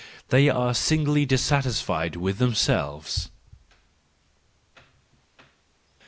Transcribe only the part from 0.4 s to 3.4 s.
are signally dis¬ satisfied with themselves.